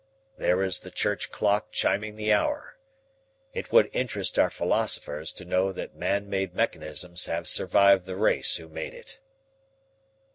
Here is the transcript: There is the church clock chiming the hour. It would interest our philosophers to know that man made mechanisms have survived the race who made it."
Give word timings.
There 0.39 0.63
is 0.63 0.79
the 0.79 0.89
church 0.89 1.31
clock 1.31 1.71
chiming 1.71 2.15
the 2.15 2.33
hour. 2.33 2.79
It 3.53 3.71
would 3.71 3.87
interest 3.93 4.39
our 4.39 4.49
philosophers 4.49 5.31
to 5.33 5.45
know 5.45 5.71
that 5.73 5.93
man 5.93 6.27
made 6.27 6.55
mechanisms 6.55 7.25
have 7.27 7.47
survived 7.47 8.07
the 8.07 8.17
race 8.17 8.55
who 8.55 8.67
made 8.67 8.95
it." 8.95 9.19